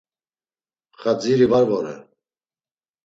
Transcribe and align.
Xadziri 1.01 1.47
var 1.51 1.63
vore. 1.69 1.95